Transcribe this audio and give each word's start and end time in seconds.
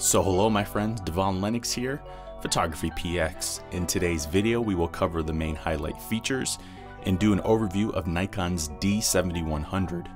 So 0.00 0.22
hello 0.22 0.48
my 0.48 0.62
friends, 0.62 1.00
Devon 1.00 1.40
Lennox 1.40 1.72
here, 1.72 2.00
Photography 2.40 2.90
PX. 2.90 3.62
In 3.72 3.84
today's 3.84 4.26
video 4.26 4.60
we 4.60 4.76
will 4.76 4.86
cover 4.86 5.24
the 5.24 5.32
main 5.32 5.56
highlight 5.56 6.00
features 6.00 6.60
and 7.02 7.18
do 7.18 7.32
an 7.32 7.40
overview 7.40 7.92
of 7.94 8.06
Nikon's 8.06 8.68
D7100. 8.78 10.06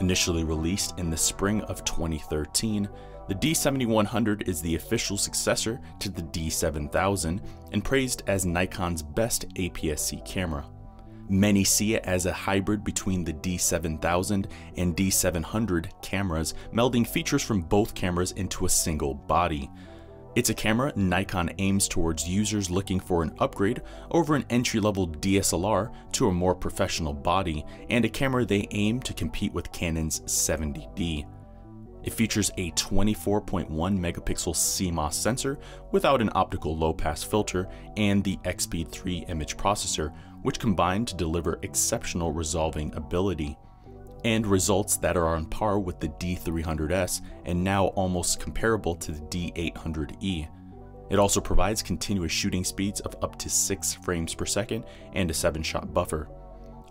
Initially 0.00 0.42
released 0.42 0.98
in 0.98 1.08
the 1.08 1.16
spring 1.16 1.60
of 1.62 1.84
2013, 1.84 2.88
the 3.28 3.34
D7100 3.36 4.48
is 4.48 4.60
the 4.60 4.74
official 4.74 5.16
successor 5.16 5.80
to 6.00 6.08
the 6.08 6.22
D7000 6.22 7.40
and 7.70 7.84
praised 7.84 8.24
as 8.26 8.44
Nikon's 8.44 9.04
best 9.04 9.48
APS-C 9.50 10.20
camera. 10.24 10.66
Many 11.28 11.64
see 11.64 11.94
it 11.94 12.04
as 12.04 12.26
a 12.26 12.32
hybrid 12.32 12.84
between 12.84 13.24
the 13.24 13.32
D7000 13.32 14.46
and 14.76 14.96
D700 14.96 16.02
cameras, 16.02 16.54
melding 16.72 17.06
features 17.06 17.42
from 17.42 17.62
both 17.62 17.94
cameras 17.94 18.32
into 18.32 18.66
a 18.66 18.70
single 18.70 19.14
body. 19.14 19.70
It's 20.36 20.50
a 20.50 20.54
camera 20.54 20.92
Nikon 20.94 21.50
aims 21.58 21.88
towards 21.88 22.28
users 22.28 22.70
looking 22.70 23.00
for 23.00 23.22
an 23.22 23.34
upgrade 23.38 23.82
over 24.10 24.36
an 24.36 24.44
entry-level 24.50 25.08
DSLR 25.08 25.90
to 26.12 26.28
a 26.28 26.32
more 26.32 26.54
professional 26.54 27.14
body, 27.14 27.64
and 27.88 28.04
a 28.04 28.08
camera 28.08 28.44
they 28.44 28.68
aim 28.72 29.00
to 29.00 29.14
compete 29.14 29.54
with 29.54 29.72
Canon's 29.72 30.20
70D. 30.20 31.26
It 32.06 32.14
features 32.14 32.52
a 32.56 32.70
24.1 32.70 33.68
megapixel 33.68 34.54
CMOS 34.54 35.14
sensor 35.14 35.58
without 35.90 36.22
an 36.22 36.30
optical 36.36 36.76
low 36.76 36.94
pass 36.94 37.24
filter 37.24 37.68
and 37.96 38.22
the 38.22 38.38
EXPEED 38.44 38.92
3 38.92 39.26
image 39.28 39.56
processor, 39.56 40.14
which 40.42 40.60
combine 40.60 41.04
to 41.04 41.16
deliver 41.16 41.58
exceptional 41.62 42.30
resolving 42.30 42.94
ability 42.94 43.58
and 44.24 44.46
results 44.46 44.96
that 44.98 45.16
are 45.16 45.26
on 45.26 45.46
par 45.46 45.80
with 45.80 45.98
the 45.98 46.08
D300S 46.08 47.22
and 47.44 47.62
now 47.62 47.86
almost 47.88 48.38
comparable 48.38 48.94
to 48.94 49.10
the 49.10 49.20
D800E. 49.22 50.48
It 51.10 51.18
also 51.18 51.40
provides 51.40 51.82
continuous 51.82 52.32
shooting 52.32 52.64
speeds 52.64 53.00
of 53.00 53.16
up 53.20 53.36
to 53.40 53.50
6 53.50 53.94
frames 53.94 54.32
per 54.32 54.46
second 54.46 54.84
and 55.12 55.28
a 55.28 55.34
7 55.34 55.60
shot 55.62 55.92
buffer. 55.92 56.28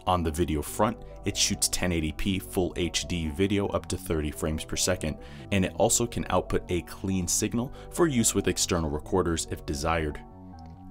On 0.08 0.22
the 0.22 0.32
video 0.32 0.62
front, 0.62 0.98
it 1.26 1.36
shoots 1.36 1.68
1080p 1.70 2.42
full 2.42 2.74
HD 2.76 3.34
video 3.34 3.68
up 3.70 3.88
to 3.88 3.98
30 3.98 4.30
frames 4.30 4.64
per 4.64 4.76
second, 4.76 5.18
and 5.52 5.66
it 5.66 5.74
also 5.78 6.06
can 6.06 6.26
output 6.30 6.64
a 6.70 6.84
clean 6.84 7.28
signal 7.28 7.74
for 7.92 8.08
use 8.08 8.36
with 8.36 8.48
external 8.48 8.90
recorders 8.90 9.48
if 9.50 9.66
desired. 9.66 10.20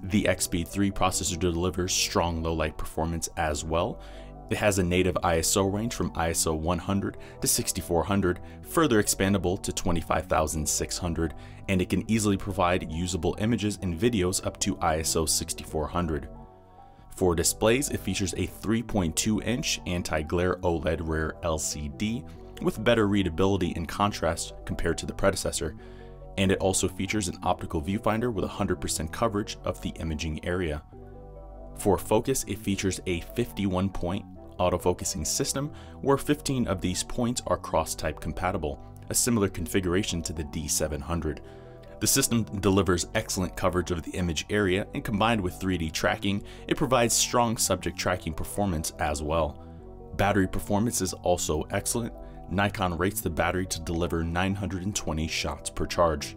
The 0.03 0.27
EXPEED 0.27 0.67
3 0.67 0.91
processor 0.91 1.39
delivers 1.39 1.93
strong 1.93 2.43
low 2.43 2.53
light 2.53 2.77
performance 2.77 3.29
as 3.37 3.63
well. 3.63 4.01
It 4.49 4.57
has 4.57 4.77
a 4.77 4.83
native 4.83 5.15
ISO 5.23 5.73
range 5.73 5.95
from 5.95 6.11
ISO 6.11 6.55
100 6.55 7.17
to 7.41 7.47
6400, 7.47 8.39
further 8.61 9.01
expandable 9.01 9.59
to 9.63 9.71
25600, 9.71 11.33
and 11.69 11.81
it 11.81 11.89
can 11.89 12.09
easily 12.11 12.37
provide 12.37 12.91
usable 12.91 13.35
images 13.39 13.79
and 13.81 13.97
videos 13.97 14.45
up 14.45 14.59
to 14.59 14.75
ISO 14.75 15.27
6400. 15.27 16.27
For 17.15 17.33
displays, 17.33 17.89
it 17.89 18.01
features 18.01 18.33
a 18.33 18.47
3.2 18.47 19.43
inch 19.45 19.79
anti-glare 19.85 20.57
OLED 20.57 21.07
rear 21.07 21.35
LCD 21.43 22.27
with 22.61 22.83
better 22.83 23.07
readability 23.07 23.73
and 23.75 23.87
contrast 23.87 24.53
compared 24.65 24.97
to 24.97 25.05
the 25.05 25.13
predecessor, 25.13 25.75
and 26.37 26.51
it 26.51 26.59
also 26.59 26.89
features 26.89 27.29
an 27.29 27.37
optical 27.43 27.81
viewfinder 27.81 28.33
with 28.33 28.43
100% 28.43 29.11
coverage 29.13 29.57
of 29.63 29.81
the 29.81 29.91
imaging 29.91 30.43
area. 30.45 30.83
For 31.77 31.97
focus, 31.97 32.43
it 32.47 32.59
features 32.59 32.99
a 33.05 33.21
51 33.21 33.89
point 33.89 34.25
autofocusing 34.59 35.25
system 35.25 35.71
where 36.01 36.17
15 36.17 36.67
of 36.67 36.81
these 36.81 37.03
points 37.03 37.41
are 37.47 37.57
cross-type 37.57 38.19
compatible, 38.19 38.79
a 39.09 39.13
similar 39.13 39.47
configuration 39.47 40.21
to 40.23 40.33
the 40.33 40.43
D700. 40.43 41.39
The 41.99 42.07
system 42.07 42.43
delivers 42.59 43.07
excellent 43.15 43.55
coverage 43.55 43.91
of 43.91 44.03
the 44.03 44.11
image 44.11 44.45
area, 44.49 44.85
and 44.93 45.03
combined 45.03 45.41
with 45.41 45.59
3D 45.59 45.91
tracking, 45.91 46.43
it 46.67 46.77
provides 46.77 47.13
strong 47.13 47.57
subject 47.57 47.97
tracking 47.97 48.33
performance 48.33 48.91
as 48.99 49.23
well. 49.23 49.63
Battery 50.17 50.47
performance 50.47 51.01
is 51.01 51.13
also 51.13 51.63
excellent. 51.71 52.13
Nikon 52.49 52.97
rates 52.97 53.21
the 53.21 53.29
battery 53.29 53.65
to 53.67 53.79
deliver 53.79 54.23
920 54.23 55.27
shots 55.27 55.69
per 55.69 55.85
charge. 55.85 56.35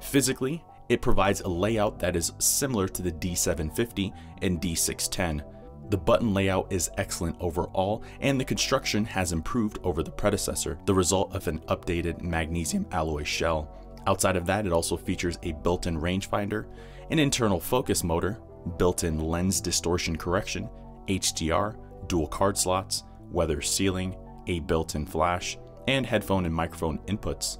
Physically, 0.00 0.64
it 0.88 1.02
provides 1.02 1.40
a 1.42 1.48
layout 1.48 1.98
that 2.00 2.16
is 2.16 2.32
similar 2.38 2.88
to 2.88 3.02
the 3.02 3.12
D750 3.12 4.12
and 4.42 4.60
D610. 4.60 5.42
The 5.90 5.96
button 5.96 6.32
layout 6.32 6.72
is 6.72 6.90
excellent 6.96 7.36
overall, 7.40 8.02
and 8.20 8.40
the 8.40 8.44
construction 8.44 9.04
has 9.04 9.32
improved 9.32 9.78
over 9.82 10.02
the 10.02 10.10
predecessor, 10.10 10.78
the 10.86 10.94
result 10.94 11.34
of 11.34 11.48
an 11.48 11.58
updated 11.68 12.22
magnesium 12.22 12.86
alloy 12.92 13.24
shell. 13.24 13.79
Outside 14.06 14.36
of 14.36 14.46
that, 14.46 14.66
it 14.66 14.72
also 14.72 14.96
features 14.96 15.38
a 15.42 15.52
built-in 15.52 16.00
rangefinder, 16.00 16.66
an 17.10 17.18
internal 17.18 17.60
focus 17.60 18.02
motor, 18.02 18.40
built-in 18.78 19.18
lens 19.18 19.60
distortion 19.60 20.16
correction, 20.16 20.68
HDR, 21.06 21.76
dual 22.06 22.26
card 22.26 22.56
slots, 22.56 23.04
weather 23.30 23.60
sealing, 23.60 24.16
a 24.46 24.60
built-in 24.60 25.06
flash, 25.06 25.58
and 25.86 26.06
headphone 26.06 26.46
and 26.46 26.54
microphone 26.54 26.98
inputs. 27.06 27.58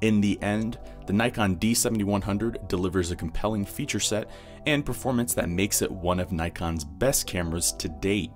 In 0.00 0.20
the 0.20 0.40
end, 0.42 0.78
the 1.06 1.12
Nikon 1.12 1.56
D7100 1.56 2.68
delivers 2.68 3.10
a 3.10 3.16
compelling 3.16 3.64
feature 3.64 4.00
set 4.00 4.28
and 4.66 4.84
performance 4.84 5.32
that 5.34 5.48
makes 5.48 5.80
it 5.80 5.90
one 5.90 6.18
of 6.18 6.32
Nikon's 6.32 6.84
best 6.84 7.26
cameras 7.26 7.72
to 7.74 7.88
date. 7.88 8.32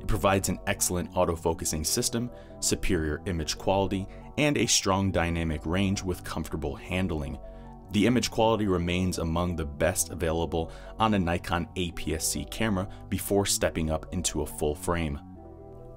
It 0.00 0.06
provides 0.06 0.48
an 0.48 0.58
excellent 0.66 1.12
autofocusing 1.12 1.84
system, 1.84 2.30
superior 2.60 3.20
image 3.26 3.58
quality, 3.58 4.06
and 4.38 4.56
a 4.56 4.66
strong 4.66 5.10
dynamic 5.10 5.64
range 5.66 6.02
with 6.02 6.24
comfortable 6.24 6.74
handling. 6.74 7.38
The 7.92 8.06
image 8.06 8.30
quality 8.30 8.66
remains 8.66 9.18
among 9.18 9.56
the 9.56 9.66
best 9.66 10.10
available 10.10 10.70
on 10.98 11.14
a 11.14 11.18
Nikon 11.18 11.68
APS-C 11.76 12.46
camera 12.46 12.88
before 13.08 13.44
stepping 13.46 13.90
up 13.90 14.06
into 14.12 14.42
a 14.42 14.46
full 14.46 14.74
frame. 14.74 15.20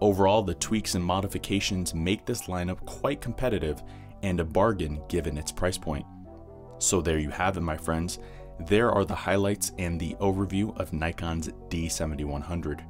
Overall, 0.02 0.44
the 0.44 0.56
tweaks 0.56 0.96
and 0.96 1.04
modifications 1.04 1.94
make 1.94 2.26
this 2.26 2.48
lineup 2.48 2.84
quite 2.86 3.22
competitive 3.22 3.82
and 4.22 4.40
a 4.40 4.46
bargain 4.46 5.02
given 5.08 5.38
its 5.38 5.52
price 5.52 5.78
point. 5.78 6.06
So 6.80 7.00
there 7.00 7.20
you 7.20 7.30
have 7.30 7.56
it 7.56 7.62
my 7.62 7.78
friends, 7.78 8.20
there 8.60 8.92
are 8.92 9.06
the 9.06 9.16
highlights 9.16 9.72
and 9.78 10.00
the 10.00 10.16
overview 10.20 10.78
of 10.78 10.92
Nikon's 10.92 11.50
D7100. 11.70 12.84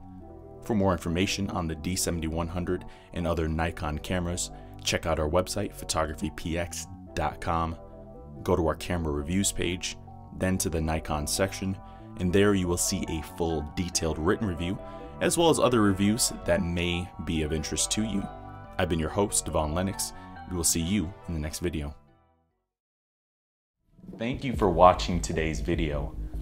For 0.63 0.75
more 0.75 0.94
information 0.94 1.50
on 1.50 1.68
the 1.68 1.75
D7100 1.75 2.84
and 3.13 3.28
other 3.28 3.47
Nikon 3.47 4.00
cameras, 4.00 4.51
check 4.84 5.06
out 5.06 5.19
our 5.19 5.29
website, 5.29 5.75
photographypx.com. 5.75 7.78
Go 8.44 8.56
to 8.56 8.68
our 8.68 8.75
camera 8.75 9.13
reviews 9.13 9.51
page, 9.51 9.97
then 10.38 10.57
to 10.57 10.69
the 10.69 10.81
Nikon 10.81 11.28
section, 11.28 11.78
and 12.19 12.31
there 12.31 12.53
you 12.53 12.68
will 12.68 12.78
see 12.78 13.06
a 13.09 13.22
full 13.38 13.66
detailed 13.75 14.19
written 14.19 14.47
review, 14.47 14.78
as 15.22 15.38
well 15.38 15.50
as 15.50 15.59
other 15.59 15.81
reviews 15.81 16.34
that 16.46 16.63
may 16.63 17.07
be 17.25 17.44
of 17.44 17.53
interest 17.53 17.91
to 17.91 18.03
you. 18.03 18.25
I've 18.78 18.90
been 18.90 19.00
your 19.00 19.09
host, 19.09 19.45
Devon 19.45 19.74
Lennox. 19.74 20.13
We 20.50 20.57
will 20.57 20.63
see 20.63 20.81
you 20.81 21.13
in 21.28 21.34
the 21.34 21.40
next 21.40 21.59
video. 21.59 21.95
Thank 24.18 24.44
you 24.44 24.56
for 24.56 24.69
watching 24.69 25.22
today's 25.22 25.59
video. 25.59 26.16